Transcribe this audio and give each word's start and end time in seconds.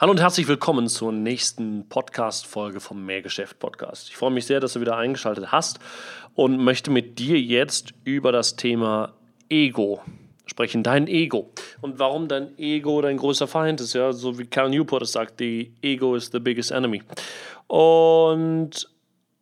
Hallo 0.00 0.12
und 0.12 0.20
herzlich 0.20 0.48
willkommen 0.48 0.88
zur 0.88 1.12
nächsten 1.12 1.86
Podcast-Folge 1.86 2.80
vom 2.80 3.04
Mehrgeschäft 3.04 3.58
Podcast. 3.58 4.08
Ich 4.08 4.16
freue 4.16 4.30
mich 4.30 4.46
sehr, 4.46 4.58
dass 4.58 4.72
du 4.72 4.80
wieder 4.80 4.96
eingeschaltet 4.96 5.52
hast 5.52 5.78
und 6.34 6.56
möchte 6.56 6.90
mit 6.90 7.18
dir 7.18 7.38
jetzt 7.38 7.92
über 8.04 8.32
das 8.32 8.56
Thema 8.56 9.12
Ego 9.50 10.00
sprechen. 10.46 10.82
Dein 10.82 11.06
Ego. 11.06 11.50
Und 11.82 11.98
warum 11.98 12.28
dein 12.28 12.58
Ego 12.58 13.02
dein 13.02 13.18
größter 13.18 13.46
Feind 13.46 13.82
ist, 13.82 13.92
ja, 13.92 14.14
so 14.14 14.38
wie 14.38 14.46
Cal 14.46 14.70
Newport 14.70 15.02
es 15.02 15.12
sagt, 15.12 15.34
the 15.38 15.70
Ego 15.82 16.16
is 16.16 16.30
the 16.32 16.40
biggest 16.40 16.70
enemy. 16.70 17.02
Und 17.66 18.88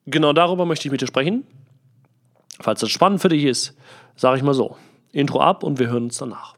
genau 0.07 0.33
darüber 0.33 0.67
möchte 0.67 0.89
ich 0.89 0.91
mit 0.91 1.01
dir 1.01 1.07
sprechen. 1.07 1.47
Falls 2.59 2.81
das 2.81 2.91
spannend 2.91 3.23
für 3.23 3.29
dich 3.29 3.45
ist, 3.45 3.77
sage 4.17 4.39
ich 4.39 4.43
mal 4.43 4.55
so. 4.55 4.77
Intro 5.13 5.41
ab 5.41 5.63
und 5.63 5.79
wir 5.79 5.87
hören 5.87 6.07
uns 6.07 6.19
danach. 6.19 6.58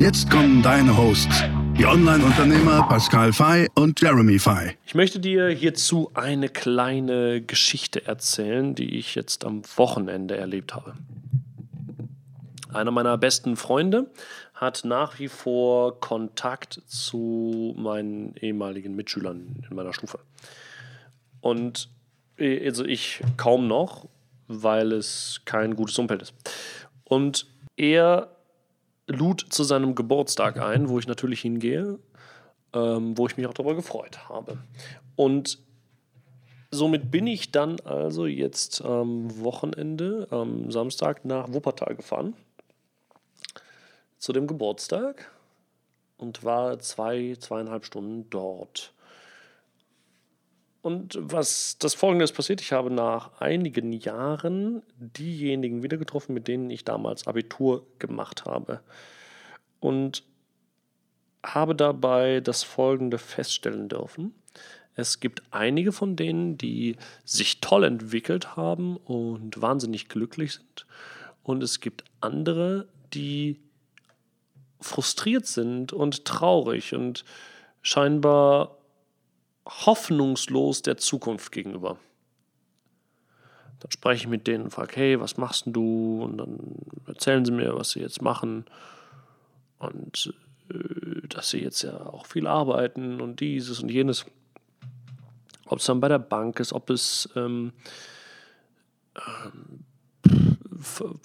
Jetzt 0.00 0.28
kommen 0.28 0.60
deine 0.60 0.96
Hosts, 0.96 1.44
die 1.78 1.86
Online-Unternehmer 1.86 2.82
Pascal 2.88 3.32
Fay 3.32 3.68
und 3.76 4.00
Jeremy 4.00 4.40
Fay. 4.40 4.76
Ich 4.86 4.94
möchte 4.96 5.20
dir 5.20 5.48
hierzu 5.48 6.10
eine 6.14 6.48
kleine 6.48 7.40
Geschichte 7.40 8.04
erzählen, 8.04 8.74
die 8.74 8.98
ich 8.98 9.14
jetzt 9.14 9.44
am 9.44 9.62
Wochenende 9.76 10.36
erlebt 10.36 10.74
habe. 10.74 10.94
Einer 12.72 12.90
meiner 12.90 13.16
besten 13.16 13.56
Freunde 13.56 14.10
hat 14.52 14.84
nach 14.84 15.20
wie 15.20 15.28
vor 15.28 16.00
Kontakt 16.00 16.82
zu 16.86 17.74
meinen 17.78 18.34
ehemaligen 18.36 18.96
Mitschülern 18.96 19.64
in 19.68 19.76
meiner 19.76 19.92
Stufe. 19.92 20.18
Und 21.40 21.88
äh, 22.36 22.66
also 22.66 22.84
ich 22.84 23.20
kaum 23.36 23.68
noch, 23.68 24.08
weil 24.48 24.92
es 24.92 25.42
kein 25.44 25.76
gutes 25.76 25.96
Umfeld 25.98 26.22
ist. 26.22 26.34
Und 27.04 27.46
er 27.76 28.33
lud 29.06 29.44
zu 29.48 29.64
seinem 29.64 29.94
Geburtstag 29.94 30.60
ein, 30.60 30.88
wo 30.88 30.98
ich 30.98 31.06
natürlich 31.06 31.40
hingehe, 31.40 31.98
ähm, 32.72 33.16
wo 33.18 33.26
ich 33.26 33.36
mich 33.36 33.46
auch 33.46 33.54
darüber 33.54 33.74
gefreut 33.74 34.28
habe. 34.28 34.58
Und 35.16 35.58
somit 36.70 37.10
bin 37.10 37.26
ich 37.26 37.52
dann 37.52 37.80
also 37.80 38.26
jetzt 38.26 38.82
am 38.82 39.42
Wochenende, 39.42 40.26
am 40.30 40.70
Samstag 40.70 41.24
nach 41.24 41.52
Wuppertal 41.52 41.94
gefahren 41.94 42.34
zu 44.18 44.32
dem 44.32 44.46
Geburtstag 44.46 45.30
und 46.16 46.44
war 46.44 46.78
zwei, 46.78 47.36
zweieinhalb 47.38 47.84
Stunden 47.84 48.30
dort. 48.30 48.93
Und 50.84 51.16
was 51.18 51.78
das 51.78 51.94
folgende 51.94 52.24
ist 52.24 52.34
passiert, 52.34 52.60
ich 52.60 52.74
habe 52.74 52.90
nach 52.90 53.40
einigen 53.40 53.90
Jahren 53.94 54.82
diejenigen 54.98 55.82
wieder 55.82 55.96
getroffen, 55.96 56.34
mit 56.34 56.46
denen 56.46 56.68
ich 56.68 56.84
damals 56.84 57.26
Abitur 57.26 57.86
gemacht 57.98 58.44
habe. 58.44 58.80
Und 59.80 60.24
habe 61.42 61.74
dabei 61.74 62.40
das 62.40 62.64
folgende 62.64 63.16
feststellen 63.16 63.88
dürfen. 63.88 64.34
Es 64.94 65.20
gibt 65.20 65.42
einige 65.52 65.90
von 65.90 66.16
denen, 66.16 66.58
die 66.58 66.96
sich 67.24 67.62
toll 67.62 67.84
entwickelt 67.84 68.54
haben 68.54 68.98
und 68.98 69.62
wahnsinnig 69.62 70.10
glücklich 70.10 70.52
sind. 70.52 70.86
Und 71.42 71.62
es 71.62 71.80
gibt 71.80 72.04
andere, 72.20 72.88
die 73.14 73.58
frustriert 74.82 75.46
sind 75.46 75.94
und 75.94 76.26
traurig 76.26 76.94
und 76.94 77.24
scheinbar 77.80 78.76
hoffnungslos 79.66 80.82
der 80.82 80.96
Zukunft 80.96 81.52
gegenüber. 81.52 81.98
Dann 83.80 83.90
spreche 83.90 84.22
ich 84.22 84.28
mit 84.28 84.46
denen 84.46 84.64
und 84.64 84.70
frage, 84.70 84.96
hey, 84.96 85.20
was 85.20 85.36
machst 85.36 85.64
du? 85.66 86.22
Und 86.24 86.38
dann 86.38 86.58
erzählen 87.06 87.44
sie 87.44 87.52
mir, 87.52 87.74
was 87.76 87.90
sie 87.90 88.00
jetzt 88.00 88.22
machen. 88.22 88.64
Und 89.78 90.32
äh, 90.70 91.28
dass 91.28 91.50
sie 91.50 91.58
jetzt 91.58 91.82
ja 91.82 92.06
auch 92.06 92.26
viel 92.26 92.46
arbeiten 92.46 93.20
und 93.20 93.40
dieses 93.40 93.80
und 93.80 93.90
jenes. 93.90 94.24
Ob 95.66 95.78
es 95.78 95.86
dann 95.86 96.00
bei 96.00 96.08
der 96.08 96.18
Bank 96.18 96.60
ist, 96.60 96.72
ob 96.72 96.90
es 96.90 97.28
ähm, 97.36 97.72
ähm, 99.16 99.84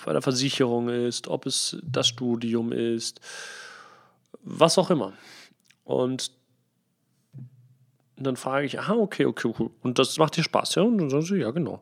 bei 0.06 0.14
der 0.14 0.22
Versicherung 0.22 0.90
ist, 0.90 1.28
ob 1.28 1.46
es 1.46 1.78
das 1.84 2.08
Studium 2.08 2.72
ist, 2.72 3.20
was 4.42 4.78
auch 4.78 4.90
immer. 4.90 5.14
Und 5.84 6.32
und 8.19 8.28
dann 8.28 8.35
frage 8.35 8.66
ich, 8.66 8.78
aha, 8.78 8.96
okay, 8.96 9.24
okay, 9.24 9.53
cool. 9.57 9.69
Und 9.81 9.97
das 9.97 10.18
macht 10.18 10.35
dir 10.35 10.44
Spaß, 10.44 10.75
ja? 10.75 10.81
Und 10.84 10.97
dann 10.97 11.09
sagen 11.09 11.24
sie, 11.24 11.38
ja, 11.38 11.52
genau. 11.52 11.81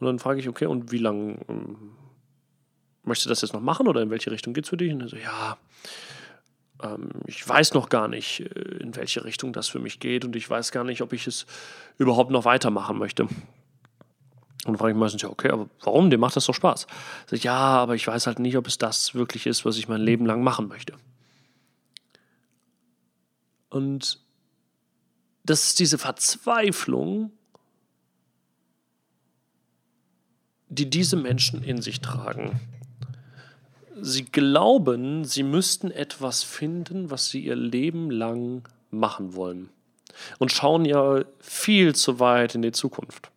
Und 0.00 0.06
dann 0.06 0.18
frage 0.18 0.40
ich, 0.40 0.48
okay, 0.48 0.64
und 0.64 0.92
wie 0.92 0.98
lange 0.98 1.36
ähm, 1.46 1.92
möchtest 3.02 3.26
du 3.26 3.28
das 3.28 3.42
jetzt 3.42 3.52
noch 3.52 3.60
machen 3.60 3.86
oder 3.86 4.00
in 4.00 4.08
welche 4.08 4.30
Richtung 4.30 4.54
geht 4.54 4.64
es 4.64 4.70
für 4.70 4.78
dich? 4.78 4.90
Und 4.90 5.00
dann 5.00 5.08
so, 5.08 5.18
ja, 5.18 5.58
ähm, 6.82 7.10
ich 7.26 7.46
weiß 7.46 7.74
noch 7.74 7.90
gar 7.90 8.08
nicht, 8.08 8.40
äh, 8.40 8.78
in 8.78 8.96
welche 8.96 9.26
Richtung 9.26 9.52
das 9.52 9.68
für 9.68 9.78
mich 9.78 10.00
geht 10.00 10.24
und 10.24 10.34
ich 10.36 10.48
weiß 10.48 10.72
gar 10.72 10.84
nicht, 10.84 11.02
ob 11.02 11.12
ich 11.12 11.26
es 11.26 11.44
überhaupt 11.98 12.30
noch 12.30 12.46
weitermachen 12.46 12.96
möchte. 12.96 13.24
Und 13.24 13.32
dann 14.64 14.78
frage 14.78 14.92
ich 14.92 14.98
meistens, 14.98 15.20
ja, 15.20 15.28
okay, 15.28 15.50
aber 15.50 15.68
warum? 15.82 16.08
Dir 16.08 16.16
macht 16.16 16.34
das 16.34 16.46
doch 16.46 16.54
Spaß. 16.54 16.86
Ich, 17.30 17.44
ja, 17.44 17.58
aber 17.58 17.94
ich 17.94 18.06
weiß 18.06 18.26
halt 18.26 18.38
nicht, 18.38 18.56
ob 18.56 18.66
es 18.66 18.78
das 18.78 19.14
wirklich 19.14 19.44
ist, 19.44 19.66
was 19.66 19.76
ich 19.76 19.86
mein 19.86 20.00
Leben 20.00 20.24
lang 20.24 20.42
machen 20.42 20.66
möchte. 20.66 20.94
Und 23.68 24.23
das 25.44 25.64
ist 25.64 25.78
diese 25.78 25.98
Verzweiflung, 25.98 27.30
die 30.68 30.88
diese 30.88 31.16
Menschen 31.16 31.62
in 31.62 31.82
sich 31.82 32.00
tragen. 32.00 32.60
Sie 34.00 34.24
glauben, 34.24 35.24
sie 35.24 35.42
müssten 35.42 35.90
etwas 35.90 36.42
finden, 36.42 37.10
was 37.10 37.28
sie 37.28 37.44
ihr 37.44 37.56
Leben 37.56 38.10
lang 38.10 38.66
machen 38.90 39.34
wollen. 39.34 39.70
Und 40.38 40.50
schauen 40.50 40.84
ja 40.84 41.24
viel 41.40 41.94
zu 41.94 42.18
weit 42.20 42.54
in 42.54 42.62
die 42.62 42.72
Zukunft. 42.72 43.30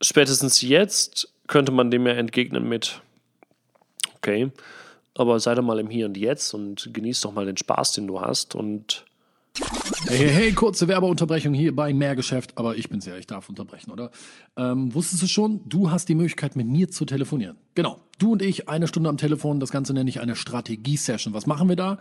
Spätestens 0.00 0.60
jetzt 0.62 1.32
könnte 1.46 1.70
man 1.70 1.90
dem 1.90 2.06
ja 2.06 2.14
entgegnen 2.14 2.68
mit, 2.68 3.00
okay, 4.16 4.50
aber 5.16 5.38
sei 5.40 5.54
doch 5.54 5.62
mal 5.62 5.78
im 5.78 5.90
Hier 5.90 6.06
und 6.06 6.16
Jetzt 6.16 6.54
und 6.54 6.90
genieß 6.92 7.20
doch 7.20 7.32
mal 7.32 7.46
den 7.46 7.56
Spaß, 7.56 7.92
den 7.92 8.06
du 8.06 8.20
hast 8.20 8.54
und 8.54 9.04
Hey, 10.06 10.30
hey, 10.30 10.52
kurze 10.52 10.88
Werbeunterbrechung 10.88 11.52
hier 11.52 11.76
bei 11.76 11.92
Mehrgeschäft, 11.92 12.56
aber 12.56 12.76
ich 12.76 12.88
bin's 12.88 13.04
ja, 13.04 13.16
ich 13.16 13.26
darf 13.26 13.50
unterbrechen, 13.50 13.90
oder? 13.90 14.10
Ähm, 14.56 14.94
wusstest 14.94 15.22
du 15.22 15.26
schon, 15.26 15.60
du 15.68 15.90
hast 15.90 16.08
die 16.08 16.14
Möglichkeit, 16.14 16.56
mit 16.56 16.66
mir 16.66 16.90
zu 16.90 17.04
telefonieren. 17.04 17.56
Genau, 17.74 18.00
du 18.18 18.32
und 18.32 18.40
ich, 18.40 18.70
eine 18.70 18.88
Stunde 18.88 19.10
am 19.10 19.18
Telefon, 19.18 19.60
das 19.60 19.70
Ganze 19.70 19.92
nenne 19.92 20.08
ich 20.08 20.20
eine 20.20 20.36
Strategie-Session. 20.36 21.34
Was 21.34 21.46
machen 21.46 21.68
wir 21.68 21.76
da? 21.76 21.98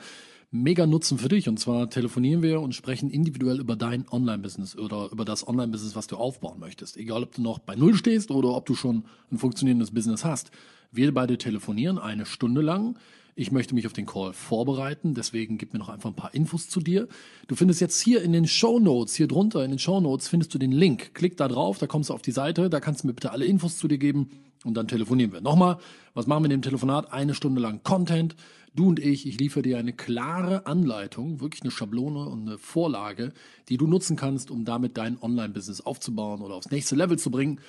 Mega 0.50 0.86
Nutzen 0.86 1.18
für 1.18 1.28
dich 1.28 1.50
und 1.50 1.60
zwar 1.60 1.90
telefonieren 1.90 2.42
wir 2.42 2.62
und 2.62 2.74
sprechen 2.74 3.10
individuell 3.10 3.60
über 3.60 3.76
dein 3.76 4.06
Online-Business 4.10 4.78
oder 4.78 5.10
über 5.12 5.26
das 5.26 5.46
Online-Business, 5.46 5.96
was 5.96 6.08
du 6.08 6.16
aufbauen 6.18 6.60
möchtest. 6.60 6.98
Egal, 6.98 7.24
ob 7.24 7.36
du 7.36 7.42
noch 7.42 7.60
bei 7.60 7.76
Null 7.76 7.96
stehst 7.96 8.32
oder 8.32 8.50
ob 8.50 8.66
du 8.66 8.76
schon 8.76 9.04
ein 9.32 9.38
funktionierendes 9.38 9.92
Business 9.92 10.24
hast. 10.24 10.52
Wir 10.94 11.14
beide 11.14 11.38
telefonieren 11.38 11.98
eine 11.98 12.26
Stunde 12.26 12.62
lang. 12.62 12.98
Ich 13.34 13.50
möchte 13.50 13.74
mich 13.74 13.88
auf 13.88 13.94
den 13.94 14.06
Call 14.06 14.34
vorbereiten, 14.34 15.14
deswegen 15.14 15.58
gib 15.58 15.72
mir 15.72 15.80
noch 15.80 15.88
einfach 15.88 16.10
ein 16.10 16.18
paar 16.18 16.34
Infos 16.34 16.68
zu 16.68 16.82
dir. 16.82 17.08
Du 17.48 17.56
findest 17.56 17.80
jetzt 17.80 18.02
hier 18.02 18.22
in 18.22 18.34
den 18.34 18.46
Show 18.46 18.78
Notes, 18.78 19.16
hier 19.16 19.30
drunter 19.30 19.64
in 19.64 19.72
den 19.72 19.80
Show 19.80 20.02
Notes 20.02 20.28
findest 20.28 20.54
du 20.54 20.58
den 20.58 20.74
Link. 20.74 21.14
Klick 21.14 21.38
da 21.38 21.48
drauf, 21.48 21.78
da 21.78 21.88
kommst 21.88 22.10
du 22.10 22.14
auf 22.14 22.22
die 22.22 22.34
Seite, 22.34 22.70
da 22.70 22.82
kannst 22.82 23.04
du 23.04 23.08
mir 23.08 23.14
bitte 23.14 23.32
alle 23.32 23.46
Infos 23.46 23.78
zu 23.78 23.88
dir 23.88 24.00
geben 24.00 24.32
und 24.66 24.76
dann 24.76 24.90
telefonieren 24.90 25.32
wir. 25.32 25.40
Nochmal, 25.40 25.78
was 26.14 26.28
machen 26.28 26.44
wir 26.44 26.48
in 26.48 26.58
dem 26.58 26.62
Telefonat? 26.62 27.14
Eine 27.14 27.36
Stunde 27.36 27.62
lang 27.62 27.84
Content. 27.84 28.36
Du 28.76 28.90
und 28.90 29.00
ich, 29.00 29.26
ich 29.26 29.40
liefere 29.40 29.64
dir 29.64 29.78
eine 29.78 29.94
klare 29.94 30.66
Anleitung, 30.66 31.40
wirklich 31.40 31.62
eine 31.62 31.72
Schablone 31.72 32.26
und 32.26 32.50
eine 32.50 32.58
Vorlage, 32.58 33.32
die 33.70 33.78
du 33.78 33.88
nutzen 33.88 34.18
kannst, 34.18 34.52
um 34.52 34.66
damit 34.66 34.98
dein 34.98 35.18
Online-Business 35.22 35.80
aufzubauen 35.80 36.42
oder 36.42 36.56
aufs 36.56 36.70
nächste 36.70 36.96
Level 36.98 37.18
zu 37.18 37.32
bringen. 37.32 37.62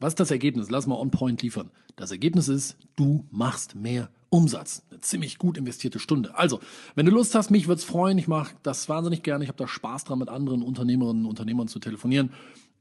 Was 0.00 0.12
ist 0.12 0.20
das 0.20 0.30
Ergebnis? 0.30 0.70
Lass 0.70 0.86
mal 0.86 0.96
on 0.96 1.10
point 1.10 1.42
liefern. 1.42 1.70
Das 1.96 2.12
Ergebnis 2.12 2.48
ist, 2.48 2.76
du 2.96 3.26
machst 3.30 3.74
mehr 3.74 4.10
Umsatz. 4.30 4.82
Eine 4.90 5.00
ziemlich 5.00 5.38
gut 5.38 5.58
investierte 5.58 5.98
Stunde. 5.98 6.36
Also, 6.38 6.60
wenn 6.94 7.06
du 7.06 7.12
Lust 7.12 7.34
hast, 7.34 7.50
mich 7.50 7.66
würde 7.66 7.80
es 7.80 7.84
freuen. 7.84 8.18
Ich 8.18 8.28
mache 8.28 8.54
das 8.62 8.88
wahnsinnig 8.88 9.22
gerne. 9.22 9.42
Ich 9.42 9.48
habe 9.48 9.58
da 9.58 9.66
Spaß 9.66 10.04
dran, 10.04 10.18
mit 10.20 10.28
anderen 10.28 10.62
Unternehmerinnen 10.62 11.24
und 11.24 11.30
Unternehmern 11.30 11.66
zu 11.66 11.78
telefonieren. 11.80 12.30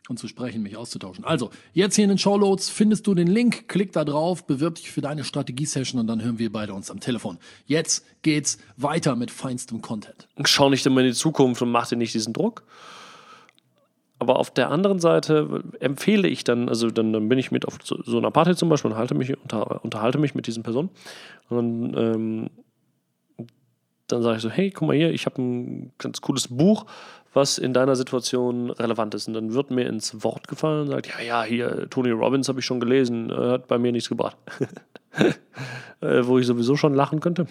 und 0.10 0.18
zu 0.18 0.28
sprechen, 0.28 0.64
mich 0.64 0.78
auszutauschen. 0.78 1.26
Also, 1.26 1.50
jetzt 1.74 1.96
hier 1.96 2.06
in 2.06 2.10
den 2.10 2.18
Showloads 2.18 2.70
findest 2.70 3.08
du 3.08 3.14
den 3.14 3.28
Link, 3.28 3.68
klick 3.68 3.92
da 3.92 4.06
drauf, 4.06 4.46
bewirb 4.46 4.76
dich 4.76 4.92
für 4.92 5.02
deine 5.02 5.24
Strategie-Session 5.24 6.00
und 6.00 6.08
dann 6.08 6.24
hören 6.24 6.40
wir 6.40 6.52
beide 6.52 6.74
uns 6.74 6.90
am 6.90 7.00
Telefon. 7.00 7.38
Jetzt 7.66 8.06
geht's 8.22 8.58
weiter 8.78 9.16
mit 9.16 9.32
feinstem 9.32 9.82
Content. 9.82 10.28
Schau 10.46 10.70
nicht 10.70 10.86
immer 10.86 11.02
in 11.02 11.08
die 11.08 11.14
Zukunft 11.14 11.62
und 11.62 11.72
mach 11.72 11.88
dir 11.88 11.98
nicht 11.98 12.14
diesen 12.14 12.34
Druck. 12.34 12.64
Aber 14.20 14.40
auf 14.40 14.52
der 14.52 14.72
anderen 14.72 15.00
Seite 15.00 15.64
empfehle 15.80 16.28
ich 16.28 16.44
dann, 16.44 16.70
also 16.70 16.90
dann, 16.90 17.14
dann 17.14 17.30
bin 17.30 17.38
ich 17.38 17.52
mit 17.52 17.68
auf 17.68 17.78
so, 17.84 18.18
einer 18.18 18.32
Party 18.32 18.56
zum 18.56 18.70
Beispiel 18.70 18.92
und 18.92 18.98
halte 18.98 19.14
mich, 19.14 19.38
unter, 19.38 19.84
unterhalte 19.84 20.18
mich 20.18 20.34
mit 20.34 20.48
diesen 20.48 20.64
Personen. 20.64 20.90
Und 21.50 21.94
dann, 21.94 22.16
ähm, 22.16 22.50
dann 24.08 24.24
sage 24.24 24.38
ich 24.38 24.42
so, 24.42 24.50
hey, 24.50 24.72
guck 24.72 24.88
mal 24.88 24.96
hier, 24.96 25.12
ich 25.12 25.26
habe 25.26 25.42
ein 25.42 25.92
ganz 25.98 26.22
cooles 26.22 26.48
Buch, 26.48 26.86
was 27.34 27.60
in 27.60 27.74
deiner 27.74 27.96
Situation 27.96 28.72
relevant 28.72 29.14
ist. 29.14 29.28
Und 29.28 29.36
dann 29.36 29.54
wird 29.54 29.70
mir 29.70 29.88
ins 29.88 30.24
Wort 30.24 30.48
gefallen 30.48 30.82
und 30.82 30.88
sagt, 30.88 31.08
ja, 31.08 31.22
ja, 31.22 31.44
hier, 31.44 31.88
Tony 31.90 32.10
Robbins 32.10 32.50
habe 32.50 32.60
ich 32.60 32.66
schon 32.66 32.80
gelesen, 32.80 33.30
äh, 33.30 33.52
hat 33.52 33.68
bei 33.68 33.78
mir 33.78 33.92
nichts 33.92 34.10
gebracht. 34.10 34.38
äh, 36.02 36.22
wo 36.24 36.40
ich 36.40 36.48
sowieso 36.48 36.76
schon 36.76 36.96
lachen 36.96 37.20
könnte. 37.20 37.48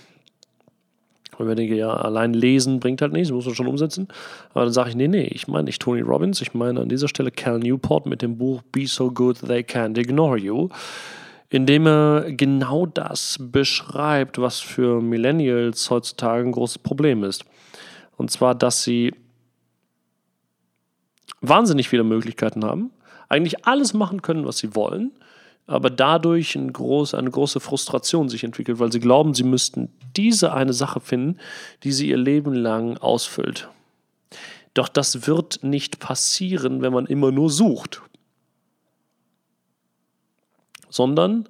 Und 1.38 1.48
ich 1.48 1.56
denke, 1.56 1.76
ja, 1.76 1.90
allein 1.90 2.32
lesen 2.32 2.80
bringt 2.80 3.02
halt 3.02 3.12
nichts, 3.12 3.30
muss 3.30 3.46
man 3.46 3.54
schon 3.54 3.66
umsetzen. 3.66 4.08
Aber 4.54 4.64
dann 4.64 4.72
sage 4.72 4.90
ich, 4.90 4.96
nee, 4.96 5.08
nee, 5.08 5.28
ich 5.32 5.48
meine 5.48 5.64
nicht 5.64 5.82
Tony 5.82 6.00
Robbins, 6.00 6.40
ich 6.40 6.54
meine 6.54 6.80
an 6.80 6.88
dieser 6.88 7.08
Stelle 7.08 7.30
Cal 7.30 7.58
Newport 7.58 8.06
mit 8.06 8.22
dem 8.22 8.38
Buch 8.38 8.62
Be 8.72 8.86
So 8.86 9.10
Good 9.10 9.40
They 9.46 9.60
Can't 9.60 9.98
Ignore 9.98 10.38
You, 10.38 10.68
in 11.48 11.66
dem 11.66 11.86
er 11.86 12.32
genau 12.32 12.86
das 12.86 13.38
beschreibt, 13.40 14.38
was 14.38 14.60
für 14.60 15.00
Millennials 15.00 15.90
heutzutage 15.90 16.44
ein 16.44 16.52
großes 16.52 16.78
Problem 16.78 17.22
ist. 17.22 17.44
Und 18.16 18.30
zwar, 18.30 18.54
dass 18.54 18.82
sie 18.82 19.12
wahnsinnig 21.40 21.88
viele 21.88 22.04
Möglichkeiten 22.04 22.64
haben, 22.64 22.90
eigentlich 23.28 23.66
alles 23.66 23.94
machen 23.94 24.22
können, 24.22 24.46
was 24.46 24.58
sie 24.58 24.74
wollen, 24.74 25.12
aber 25.66 25.90
dadurch 25.90 26.54
ein 26.54 26.72
groß, 26.72 27.14
eine 27.14 27.30
große 27.30 27.60
Frustration 27.60 28.28
sich 28.28 28.44
entwickelt, 28.44 28.78
weil 28.78 28.92
sie 28.92 29.00
glauben, 29.00 29.34
sie 29.34 29.42
müssten 29.42 29.92
diese 30.16 30.52
eine 30.52 30.72
Sache 30.72 31.00
finden, 31.00 31.38
die 31.82 31.92
sie 31.92 32.08
ihr 32.08 32.16
Leben 32.16 32.54
lang 32.54 32.96
ausfüllt. 32.98 33.68
Doch 34.74 34.88
das 34.88 35.26
wird 35.26 35.60
nicht 35.62 35.98
passieren, 35.98 36.82
wenn 36.82 36.92
man 36.92 37.06
immer 37.06 37.32
nur 37.32 37.50
sucht, 37.50 38.02
sondern 40.88 41.48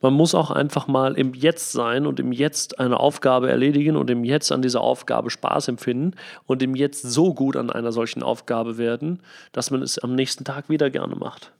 man 0.00 0.12
muss 0.12 0.34
auch 0.34 0.50
einfach 0.50 0.86
mal 0.86 1.14
im 1.16 1.34
Jetzt 1.34 1.72
sein 1.72 2.06
und 2.06 2.20
im 2.20 2.32
Jetzt 2.32 2.78
eine 2.78 3.00
Aufgabe 3.00 3.50
erledigen 3.50 3.96
und 3.96 4.10
im 4.10 4.24
Jetzt 4.24 4.52
an 4.52 4.62
dieser 4.62 4.82
Aufgabe 4.82 5.30
Spaß 5.30 5.68
empfinden 5.68 6.12
und 6.46 6.62
im 6.62 6.74
Jetzt 6.74 7.02
so 7.02 7.34
gut 7.34 7.56
an 7.56 7.70
einer 7.70 7.90
solchen 7.90 8.22
Aufgabe 8.22 8.78
werden, 8.78 9.22
dass 9.52 9.70
man 9.70 9.82
es 9.82 9.98
am 9.98 10.14
nächsten 10.14 10.44
Tag 10.44 10.68
wieder 10.68 10.90
gerne 10.90 11.16
macht. 11.16 11.52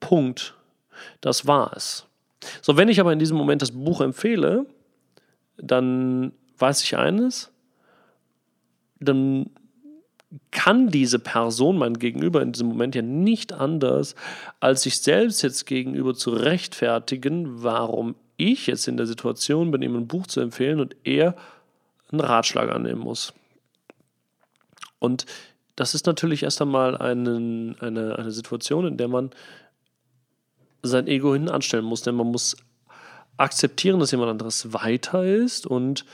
Punkt. 0.00 0.54
Das 1.20 1.46
war 1.46 1.72
es. 1.76 2.06
So, 2.62 2.76
wenn 2.76 2.88
ich 2.88 3.00
aber 3.00 3.12
in 3.12 3.18
diesem 3.18 3.36
Moment 3.36 3.62
das 3.62 3.72
Buch 3.72 4.00
empfehle, 4.00 4.66
dann 5.56 6.32
weiß 6.58 6.82
ich 6.82 6.96
eines, 6.96 7.50
dann 8.98 9.50
kann 10.50 10.88
diese 10.88 11.18
Person, 11.18 11.78
mein 11.78 11.94
Gegenüber 11.94 12.40
in 12.42 12.52
diesem 12.52 12.68
Moment 12.68 12.94
ja 12.94 13.02
nicht 13.02 13.52
anders, 13.52 14.14
als 14.60 14.82
sich 14.82 14.98
selbst 15.00 15.42
jetzt 15.42 15.66
gegenüber 15.66 16.14
zu 16.14 16.30
rechtfertigen, 16.30 17.62
warum 17.62 18.14
ich 18.36 18.66
jetzt 18.66 18.86
in 18.88 18.96
der 18.96 19.06
Situation 19.06 19.70
bin, 19.70 19.82
ihm 19.82 19.96
ein 19.96 20.06
Buch 20.06 20.26
zu 20.26 20.40
empfehlen 20.40 20.80
und 20.80 20.96
er 21.04 21.34
einen 22.10 22.20
Ratschlag 22.20 22.70
annehmen 22.70 23.00
muss. 23.00 23.32
Und 24.98 25.26
das 25.76 25.94
ist 25.94 26.06
natürlich 26.06 26.42
erst 26.42 26.62
einmal 26.62 26.96
einen, 26.96 27.78
eine, 27.80 28.16
eine 28.16 28.30
Situation, 28.30 28.86
in 28.86 28.96
der 28.96 29.08
man 29.08 29.30
sein 30.82 31.06
Ego 31.06 31.32
hinten 31.32 31.48
anstellen 31.48 31.84
muss, 31.84 32.02
denn 32.02 32.14
man 32.14 32.28
muss 32.28 32.56
akzeptieren, 33.36 34.00
dass 34.00 34.10
jemand 34.10 34.30
anderes 34.30 34.72
weiter 34.72 35.24
ist 35.24 35.66
und 35.66 36.04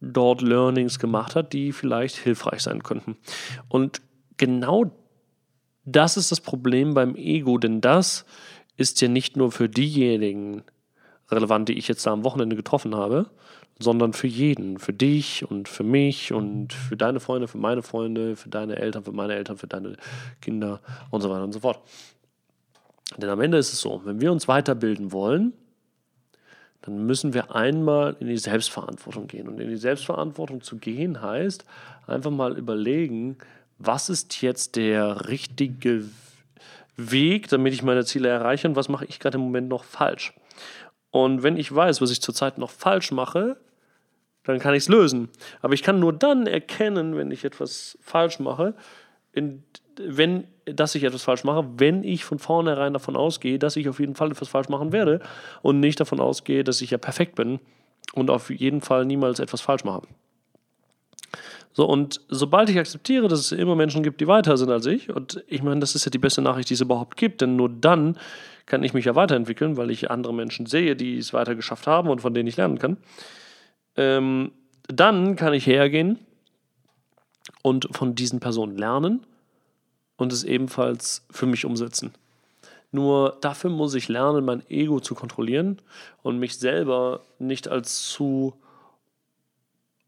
dort 0.00 0.42
Learnings 0.42 0.98
gemacht 0.98 1.34
hat, 1.34 1.52
die 1.52 1.72
vielleicht 1.72 2.16
hilfreich 2.16 2.60
sein 2.60 2.82
könnten. 2.82 3.16
Und 3.68 4.00
genau 4.36 4.90
das 5.84 6.16
ist 6.16 6.30
das 6.30 6.40
Problem 6.40 6.94
beim 6.94 7.16
Ego, 7.16 7.58
denn 7.58 7.80
das 7.80 8.24
ist 8.76 9.00
ja 9.00 9.08
nicht 9.08 9.36
nur 9.36 9.50
für 9.50 9.68
diejenigen 9.68 10.62
relevant, 11.30 11.68
die 11.68 11.78
ich 11.78 11.88
jetzt 11.88 12.06
da 12.06 12.12
am 12.12 12.24
Wochenende 12.24 12.56
getroffen 12.56 12.94
habe, 12.94 13.30
sondern 13.78 14.12
für 14.12 14.26
jeden, 14.26 14.78
für 14.78 14.92
dich 14.92 15.48
und 15.48 15.68
für 15.68 15.84
mich 15.84 16.32
und 16.32 16.72
für 16.72 16.96
deine 16.96 17.20
Freunde, 17.20 17.48
für 17.48 17.58
meine 17.58 17.82
Freunde, 17.82 18.36
für 18.36 18.48
deine 18.48 18.76
Eltern, 18.76 19.04
für 19.04 19.12
meine 19.12 19.34
Eltern, 19.34 19.56
für 19.56 19.66
deine 19.66 19.96
Kinder 20.40 20.80
und 21.10 21.20
so 21.20 21.30
weiter 21.30 21.44
und 21.44 21.52
so 21.52 21.60
fort. 21.60 21.80
Denn 23.16 23.30
am 23.30 23.40
Ende 23.40 23.58
ist 23.58 23.72
es 23.72 23.80
so, 23.80 24.02
wenn 24.04 24.20
wir 24.20 24.30
uns 24.30 24.48
weiterbilden 24.48 25.12
wollen, 25.12 25.52
dann 26.82 27.06
müssen 27.06 27.34
wir 27.34 27.54
einmal 27.54 28.16
in 28.20 28.28
die 28.28 28.38
Selbstverantwortung 28.38 29.26
gehen. 29.26 29.48
Und 29.48 29.60
in 29.60 29.68
die 29.68 29.76
Selbstverantwortung 29.76 30.62
zu 30.62 30.76
gehen 30.76 31.20
heißt 31.20 31.64
einfach 32.06 32.30
mal 32.30 32.56
überlegen, 32.56 33.36
was 33.78 34.08
ist 34.08 34.40
jetzt 34.42 34.76
der 34.76 35.28
richtige 35.28 36.04
Weg, 36.96 37.48
damit 37.48 37.72
ich 37.72 37.82
meine 37.82 38.04
Ziele 38.04 38.28
erreiche 38.28 38.68
und 38.68 38.76
was 38.76 38.88
mache 38.88 39.04
ich 39.06 39.20
gerade 39.20 39.38
im 39.38 39.44
Moment 39.44 39.68
noch 39.68 39.84
falsch. 39.84 40.34
Und 41.10 41.42
wenn 41.42 41.56
ich 41.56 41.74
weiß, 41.74 42.00
was 42.00 42.10
ich 42.10 42.20
zurzeit 42.20 42.58
noch 42.58 42.70
falsch 42.70 43.12
mache, 43.12 43.56
dann 44.44 44.58
kann 44.58 44.74
ich 44.74 44.84
es 44.84 44.88
lösen. 44.88 45.28
Aber 45.62 45.74
ich 45.74 45.82
kann 45.82 46.00
nur 46.00 46.12
dann 46.12 46.46
erkennen, 46.46 47.16
wenn 47.16 47.30
ich 47.30 47.44
etwas 47.44 47.98
falsch 48.00 48.40
mache, 48.40 48.74
in, 49.32 49.62
wenn, 49.96 50.44
dass 50.74 50.94
ich 50.94 51.04
etwas 51.04 51.22
falsch 51.22 51.44
mache, 51.44 51.66
wenn 51.76 52.04
ich 52.04 52.24
von 52.24 52.38
vornherein 52.38 52.92
davon 52.92 53.16
ausgehe, 53.16 53.58
dass 53.58 53.76
ich 53.76 53.88
auf 53.88 54.00
jeden 54.00 54.14
Fall 54.14 54.30
etwas 54.30 54.48
falsch 54.48 54.68
machen 54.68 54.92
werde 54.92 55.20
und 55.62 55.80
nicht 55.80 56.00
davon 56.00 56.20
ausgehe, 56.20 56.64
dass 56.64 56.80
ich 56.80 56.90
ja 56.90 56.98
perfekt 56.98 57.34
bin 57.34 57.60
und 58.14 58.30
auf 58.30 58.50
jeden 58.50 58.80
Fall 58.80 59.04
niemals 59.04 59.38
etwas 59.38 59.60
falsch 59.60 59.84
mache. 59.84 60.02
So, 61.72 61.86
und 61.86 62.20
sobald 62.28 62.70
ich 62.70 62.78
akzeptiere, 62.78 63.28
dass 63.28 63.38
es 63.38 63.52
immer 63.52 63.76
Menschen 63.76 64.02
gibt, 64.02 64.20
die 64.20 64.26
weiter 64.26 64.56
sind 64.56 64.70
als 64.70 64.86
ich, 64.86 65.10
und 65.14 65.44
ich 65.46 65.62
meine, 65.62 65.80
das 65.80 65.94
ist 65.94 66.04
ja 66.04 66.10
die 66.10 66.18
beste 66.18 66.42
Nachricht, 66.42 66.70
die 66.70 66.74
es 66.74 66.80
überhaupt 66.80 67.16
gibt, 67.16 67.40
denn 67.40 67.56
nur 67.56 67.68
dann 67.68 68.18
kann 68.66 68.82
ich 68.82 68.94
mich 68.94 69.04
ja 69.04 69.14
weiterentwickeln, 69.14 69.76
weil 69.76 69.90
ich 69.90 70.10
andere 70.10 70.34
Menschen 70.34 70.66
sehe, 70.66 70.96
die 70.96 71.18
es 71.18 71.32
weiter 71.32 71.54
geschafft 71.54 71.86
haben 71.86 72.08
und 72.08 72.20
von 72.20 72.34
denen 72.34 72.48
ich 72.48 72.56
lernen 72.56 72.78
kann, 72.78 72.96
ähm, 73.96 74.50
dann 74.88 75.36
kann 75.36 75.52
ich 75.52 75.66
hergehen 75.66 76.18
und 77.62 77.88
von 77.92 78.14
diesen 78.14 78.40
Personen 78.40 78.76
lernen 78.76 79.24
und 80.18 80.32
es 80.32 80.44
ebenfalls 80.44 81.24
für 81.30 81.46
mich 81.46 81.64
umsetzen. 81.64 82.12
Nur 82.90 83.38
dafür 83.40 83.70
muss 83.70 83.94
ich 83.94 84.08
lernen, 84.08 84.44
mein 84.44 84.68
Ego 84.68 85.00
zu 85.00 85.14
kontrollieren 85.14 85.80
und 86.22 86.38
mich 86.38 86.58
selber 86.58 87.20
nicht 87.38 87.68
als 87.68 88.02
zu, 88.02 88.54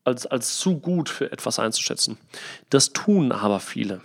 als, 0.04 0.26
als 0.26 0.58
zu 0.58 0.78
gut 0.78 1.08
für 1.08 1.30
etwas 1.32 1.58
einzuschätzen. 1.58 2.18
Das 2.68 2.92
tun 2.92 3.32
aber 3.32 3.60
viele. 3.60 4.00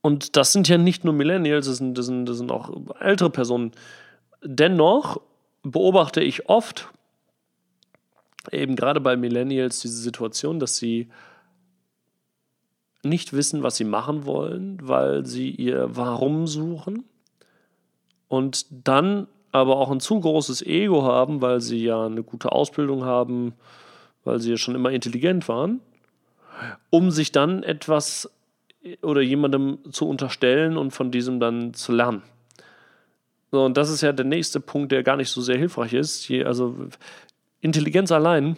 Und 0.00 0.36
das 0.36 0.52
sind 0.52 0.68
ja 0.68 0.78
nicht 0.78 1.04
nur 1.04 1.14
Millennials, 1.14 1.66
das 1.66 1.76
sind, 1.76 1.96
das 1.96 2.06
sind, 2.06 2.26
das 2.26 2.38
sind 2.38 2.50
auch 2.50 2.70
ältere 2.98 3.30
Personen. 3.30 3.72
Dennoch 4.42 5.20
beobachte 5.62 6.20
ich 6.20 6.48
oft, 6.48 6.88
eben 8.50 8.74
gerade 8.74 9.00
bei 9.00 9.16
Millennials, 9.16 9.80
diese 9.80 9.98
Situation, 9.98 10.58
dass 10.58 10.76
sie 10.76 11.08
nicht 13.02 13.32
wissen, 13.32 13.62
was 13.62 13.76
sie 13.76 13.84
machen 13.84 14.26
wollen, 14.26 14.78
weil 14.82 15.26
sie 15.26 15.50
ihr 15.50 15.96
Warum 15.96 16.46
suchen 16.46 17.04
und 18.28 18.66
dann 18.70 19.26
aber 19.50 19.76
auch 19.76 19.90
ein 19.90 20.00
zu 20.00 20.18
großes 20.18 20.62
Ego 20.62 21.02
haben, 21.02 21.42
weil 21.42 21.60
sie 21.60 21.84
ja 21.84 22.06
eine 22.06 22.22
gute 22.22 22.52
Ausbildung 22.52 23.04
haben, 23.04 23.54
weil 24.24 24.40
sie 24.40 24.50
ja 24.50 24.56
schon 24.56 24.74
immer 24.74 24.90
intelligent 24.90 25.48
waren, 25.48 25.80
um 26.90 27.10
sich 27.10 27.32
dann 27.32 27.62
etwas 27.62 28.30
oder 29.02 29.20
jemandem 29.20 29.78
zu 29.90 30.08
unterstellen 30.08 30.76
und 30.76 30.92
von 30.92 31.10
diesem 31.10 31.38
dann 31.38 31.74
zu 31.74 31.92
lernen. 31.92 32.22
So, 33.50 33.64
und 33.64 33.76
das 33.76 33.90
ist 33.90 34.00
ja 34.00 34.12
der 34.12 34.24
nächste 34.24 34.60
Punkt, 34.60 34.92
der 34.92 35.02
gar 35.02 35.16
nicht 35.16 35.28
so 35.28 35.42
sehr 35.42 35.58
hilfreich 35.58 35.92
ist. 35.92 36.30
also 36.30 36.74
Intelligenz 37.60 38.10
allein 38.10 38.56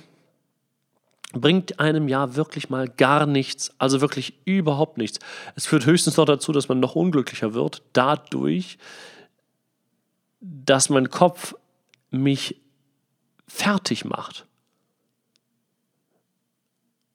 bringt 1.41 1.81
einem 1.81 2.09
ja 2.09 2.37
wirklich 2.37 2.71
mal 2.71 2.89
gar 2.89 3.27
nichts, 3.27 3.73
also 3.79 4.01
wirklich 4.01 4.35
überhaupt 4.45 4.99
nichts. 4.99 5.19
Es 5.55 5.67
führt 5.67 5.87
höchstens 5.87 6.17
noch 6.17 6.25
dazu, 6.25 6.53
dass 6.53 6.69
man 6.69 6.81
noch 6.81 6.95
unglücklicher 6.95 7.55
wird, 7.55 7.83
dadurch, 7.93 8.79
dass 10.41 10.91
mein 10.91 11.11
Kopf 11.11 11.55
mich 12.11 12.61
fertig 13.47 14.05
macht, 14.05 14.47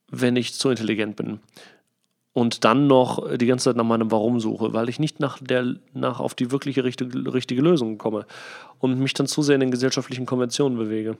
wenn 0.10 0.36
ich 0.36 0.54
zu 0.54 0.70
intelligent 0.70 1.16
bin. 1.16 1.40
Und 2.34 2.64
dann 2.64 2.88
noch 2.88 3.36
die 3.38 3.48
ganze 3.48 3.66
Zeit 3.66 3.76
nach 3.76 3.84
meinem 3.84 4.12
Warum 4.12 4.40
suche, 4.40 4.72
weil 4.72 4.88
ich 4.88 5.00
nicht 5.00 5.20
nach, 5.20 5.40
der, 5.42 5.76
nach 5.94 6.20
auf 6.20 6.36
die 6.36 6.52
wirkliche 6.52 6.84
richtige, 6.84 7.34
richtige 7.34 7.62
Lösung 7.62 7.98
komme 7.98 8.26
und 8.78 9.00
mich 9.00 9.14
dann 9.14 9.28
zu 9.28 9.42
sehr 9.42 9.56
in 9.56 9.62
den 9.62 9.72
gesellschaftlichen 9.72 10.26
Konventionen 10.26 10.78
bewege 10.78 11.18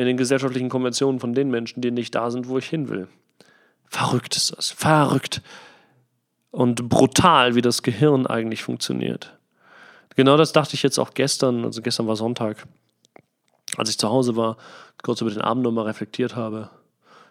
in 0.00 0.06
den 0.06 0.16
gesellschaftlichen 0.16 0.70
Konventionen 0.70 1.20
von 1.20 1.34
den 1.34 1.50
Menschen, 1.50 1.82
die 1.82 1.90
nicht 1.90 2.14
da 2.14 2.30
sind, 2.30 2.48
wo 2.48 2.56
ich 2.56 2.66
hin 2.66 2.88
will. 2.88 3.06
Verrückt 3.86 4.34
ist 4.34 4.56
das. 4.56 4.70
Verrückt. 4.70 5.42
und 6.52 6.88
brutal, 6.88 7.54
wie 7.54 7.60
das 7.60 7.82
Gehirn 7.82 8.26
eigentlich 8.26 8.62
funktioniert. 8.62 9.38
Genau 10.16 10.36
das 10.36 10.52
dachte 10.52 10.74
ich 10.74 10.82
jetzt 10.82 10.98
auch 10.98 11.12
gestern, 11.14 11.64
also 11.64 11.82
gestern 11.82 12.06
war 12.06 12.16
Sonntag, 12.16 12.66
als 13.76 13.90
ich 13.90 13.98
zu 13.98 14.08
Hause 14.08 14.36
war, 14.36 14.56
kurz 15.02 15.20
über 15.20 15.30
den 15.30 15.42
Abend 15.42 15.62
nochmal 15.62 15.84
reflektiert 15.84 16.34
habe. 16.34 16.70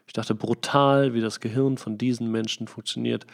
Ich 0.08 0.14
dachte 0.14 0.36
brutal, 0.36 1.14
wie 1.14 1.22
das 1.22 1.40
Gehirn 1.40 1.78
von 1.78 1.98
diesen 1.98 2.32
Menschen 2.32 2.68
funktioniert. 2.68 3.26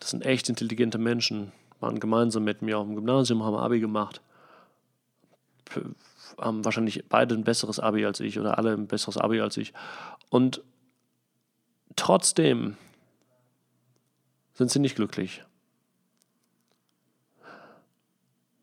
Das 0.00 0.10
sind 0.10 0.24
echt 0.24 0.48
intelligente 0.48 0.98
Menschen, 0.98 1.50
waren 1.80 1.98
gemeinsam 1.98 2.44
mit 2.44 2.62
mir 2.62 2.78
auf 2.78 2.86
dem 2.86 2.94
Gymnasium, 2.94 3.42
haben 3.42 3.56
Abi 3.56 3.80
gemacht, 3.80 4.20
haben 6.38 6.64
wahrscheinlich 6.64 7.04
beide 7.08 7.34
ein 7.34 7.44
besseres 7.44 7.78
Abi 7.78 8.04
als 8.04 8.20
ich 8.20 8.38
oder 8.38 8.58
alle 8.58 8.72
ein 8.72 8.86
besseres 8.86 9.16
Abi 9.16 9.40
als 9.40 9.56
ich. 9.56 9.72
Und 10.30 10.62
trotzdem 11.96 12.76
sind 14.54 14.70
sie 14.70 14.78
nicht 14.78 14.96
glücklich. 14.96 15.44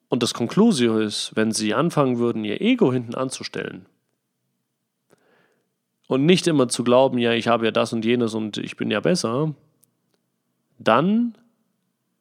Und 0.09 0.23
das 0.23 0.33
Conclusio 0.33 0.97
ist, 0.97 1.35
wenn 1.35 1.51
sie 1.51 1.73
anfangen 1.73 2.17
würden, 2.17 2.43
ihr 2.43 2.61
Ego 2.61 2.91
hinten 2.91 3.13
anzustellen 3.13 3.85
und 6.07 6.25
nicht 6.25 6.47
immer 6.47 6.67
zu 6.67 6.83
glauben, 6.83 7.19
ja, 7.19 7.33
ich 7.33 7.47
habe 7.47 7.65
ja 7.65 7.71
das 7.71 7.93
und 7.93 8.03
jenes 8.03 8.33
und 8.33 8.57
ich 8.57 8.75
bin 8.75 8.89
ja 8.89 8.99
besser, 8.99 9.53
dann 10.79 11.37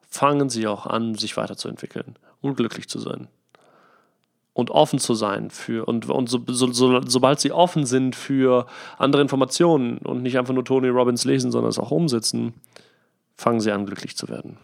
fangen 0.00 0.50
sie 0.50 0.66
auch 0.66 0.86
an, 0.86 1.14
sich 1.14 1.36
weiterzuentwickeln 1.38 2.18
und 2.42 2.56
glücklich 2.56 2.88
zu 2.88 2.98
sein. 2.98 3.28
Und 4.58 4.72
offen 4.72 4.98
zu 4.98 5.14
sein 5.14 5.50
für, 5.50 5.86
und, 5.86 6.10
und 6.10 6.28
so, 6.28 6.40
so, 6.48 6.72
so, 6.72 7.00
sobald 7.06 7.38
sie 7.38 7.52
offen 7.52 7.86
sind 7.86 8.16
für 8.16 8.66
andere 8.98 9.22
Informationen 9.22 9.98
und 9.98 10.24
nicht 10.24 10.36
einfach 10.36 10.52
nur 10.52 10.64
Tony 10.64 10.88
Robbins 10.88 11.24
lesen, 11.24 11.52
sondern 11.52 11.70
es 11.70 11.78
auch 11.78 11.92
umsetzen, 11.92 12.54
fangen 13.36 13.60
sie 13.60 13.70
an, 13.70 13.86
glücklich 13.86 14.16
zu 14.16 14.28
werden. 14.28 14.58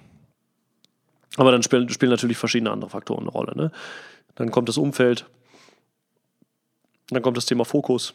Aber 1.36 1.52
dann 1.52 1.62
spielen, 1.62 1.88
spielen 1.90 2.10
natürlich 2.10 2.36
verschiedene 2.36 2.72
andere 2.72 2.90
Faktoren 2.90 3.20
eine 3.20 3.30
Rolle. 3.30 3.56
Ne? 3.56 3.70
Dann 4.34 4.50
kommt 4.50 4.68
das 4.68 4.78
Umfeld, 4.78 5.26
dann 7.10 7.22
kommt 7.22 7.36
das 7.36 7.46
Thema 7.46 7.64
Fokus. 7.64 8.14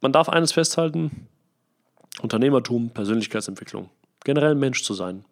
Man 0.00 0.10
darf 0.12 0.28
eines 0.28 0.50
festhalten: 0.50 1.28
Unternehmertum, 2.22 2.90
Persönlichkeitsentwicklung, 2.90 3.88
generell 4.24 4.56
Mensch 4.56 4.82
zu 4.82 4.94
sein, 4.94 5.24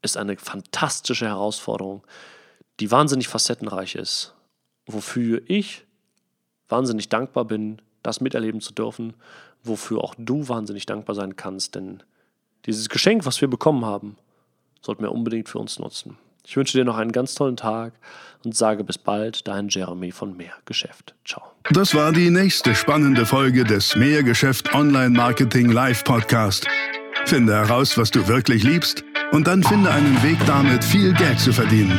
ist 0.00 0.16
eine 0.16 0.36
fantastische 0.36 1.26
Herausforderung, 1.26 2.04
die 2.80 2.90
wahnsinnig 2.90 3.28
facettenreich 3.28 3.94
ist, 3.94 4.34
wofür 4.86 5.42
ich 5.46 5.84
wahnsinnig 6.68 7.08
dankbar 7.08 7.44
bin, 7.44 7.80
das 8.02 8.20
miterleben 8.20 8.60
zu 8.60 8.72
dürfen, 8.72 9.14
wofür 9.62 10.02
auch 10.02 10.14
du 10.18 10.48
wahnsinnig 10.48 10.86
dankbar 10.86 11.14
sein 11.14 11.36
kannst, 11.36 11.74
denn 11.74 12.02
dieses 12.66 12.88
Geschenk, 12.88 13.26
was 13.26 13.40
wir 13.40 13.48
bekommen 13.48 13.84
haben, 13.84 14.16
sollten 14.80 15.02
wir 15.02 15.12
unbedingt 15.12 15.48
für 15.48 15.58
uns 15.58 15.78
nutzen. 15.78 16.18
Ich 16.44 16.56
wünsche 16.56 16.78
dir 16.78 16.84
noch 16.84 16.96
einen 16.96 17.10
ganz 17.10 17.34
tollen 17.34 17.56
Tag 17.56 17.94
und 18.44 18.54
sage 18.54 18.84
bis 18.84 18.98
bald, 18.98 19.48
dein 19.48 19.68
Jeremy 19.68 20.12
von 20.12 20.36
Mehrgeschäft. 20.36 21.14
Ciao. 21.24 21.42
Das 21.72 21.94
war 21.94 22.12
die 22.12 22.30
nächste 22.30 22.74
spannende 22.76 23.26
Folge 23.26 23.64
des 23.64 23.96
Mehrgeschäft 23.96 24.72
Online 24.72 25.10
Marketing 25.10 25.72
Live 25.72 26.04
Podcast. 26.04 26.68
Finde 27.24 27.54
heraus, 27.54 27.98
was 27.98 28.12
du 28.12 28.28
wirklich 28.28 28.62
liebst 28.62 29.02
und 29.32 29.48
dann 29.48 29.64
finde 29.64 29.90
einen 29.90 30.22
Weg 30.22 30.38
damit, 30.46 30.84
viel 30.84 31.12
Geld 31.14 31.40
zu 31.40 31.52
verdienen. 31.52 31.98